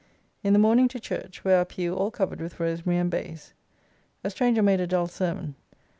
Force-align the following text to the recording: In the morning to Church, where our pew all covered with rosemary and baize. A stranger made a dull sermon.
In 0.41 0.53
the 0.53 0.57
morning 0.57 0.87
to 0.87 0.99
Church, 0.99 1.43
where 1.45 1.57
our 1.59 1.65
pew 1.65 1.93
all 1.93 2.09
covered 2.09 2.41
with 2.41 2.59
rosemary 2.59 2.97
and 2.97 3.11
baize. 3.11 3.53
A 4.23 4.31
stranger 4.31 4.63
made 4.63 4.79
a 4.79 4.87
dull 4.87 5.05
sermon. 5.05 5.53